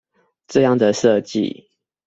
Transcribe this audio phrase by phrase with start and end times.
[0.47, 1.67] 這樣的設計